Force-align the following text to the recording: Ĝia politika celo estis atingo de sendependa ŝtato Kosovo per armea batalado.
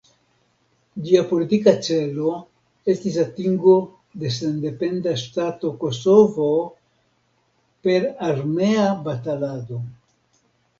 Ĝia 1.07 1.19
politika 1.31 1.73
celo 1.87 2.31
estis 2.93 3.19
atingo 3.25 3.75
de 4.23 4.33
sendependa 4.39 5.15
ŝtato 5.25 5.73
Kosovo 5.85 6.49
per 7.87 8.11
armea 8.33 8.91
batalado. 9.07 9.83